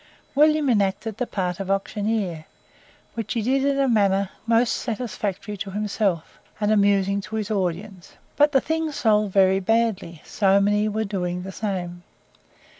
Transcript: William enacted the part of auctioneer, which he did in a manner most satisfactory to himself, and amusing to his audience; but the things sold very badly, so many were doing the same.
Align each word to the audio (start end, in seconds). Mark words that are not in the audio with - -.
William 0.33 0.67
enacted 0.67 1.17
the 1.17 1.27
part 1.27 1.59
of 1.59 1.69
auctioneer, 1.69 2.45
which 3.13 3.33
he 3.33 3.43
did 3.43 3.63
in 3.63 3.77
a 3.77 3.87
manner 3.87 4.31
most 4.47 4.73
satisfactory 4.77 5.55
to 5.55 5.69
himself, 5.69 6.39
and 6.59 6.71
amusing 6.71 7.21
to 7.21 7.35
his 7.35 7.51
audience; 7.51 8.13
but 8.35 8.51
the 8.51 8.59
things 8.61 8.95
sold 8.95 9.31
very 9.31 9.59
badly, 9.59 10.19
so 10.25 10.59
many 10.59 10.89
were 10.89 11.03
doing 11.05 11.43
the 11.43 11.51
same. 11.51 12.01